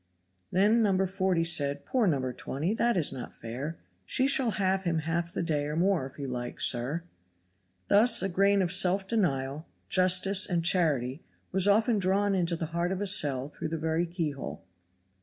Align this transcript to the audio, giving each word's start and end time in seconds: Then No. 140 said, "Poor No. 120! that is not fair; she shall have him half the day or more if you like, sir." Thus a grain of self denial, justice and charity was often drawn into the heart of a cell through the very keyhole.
Then 0.51 0.81
No. 0.81 0.89
140 0.89 1.43
said, 1.43 1.85
"Poor 1.85 2.07
No. 2.07 2.15
120! 2.17 2.73
that 2.73 2.97
is 2.97 3.13
not 3.13 3.35
fair; 3.35 3.77
she 4.03 4.25
shall 4.27 4.49
have 4.49 4.81
him 4.81 4.97
half 4.97 5.31
the 5.31 5.43
day 5.43 5.65
or 5.65 5.75
more 5.75 6.07
if 6.07 6.17
you 6.17 6.27
like, 6.27 6.59
sir." 6.59 7.03
Thus 7.87 8.23
a 8.23 8.27
grain 8.29 8.63
of 8.63 8.71
self 8.71 9.07
denial, 9.07 9.67
justice 9.89 10.49
and 10.49 10.65
charity 10.65 11.21
was 11.51 11.67
often 11.67 11.99
drawn 11.99 12.33
into 12.33 12.55
the 12.55 12.65
heart 12.73 12.91
of 12.91 12.99
a 12.99 13.05
cell 13.05 13.47
through 13.49 13.67
the 13.69 13.77
very 13.77 14.07
keyhole. 14.07 14.65